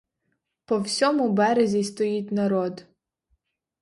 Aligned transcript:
По 0.65 0.79
всьому 0.83 1.29
березі 1.29 1.83
стоїть 1.83 2.31
народ. 2.31 2.85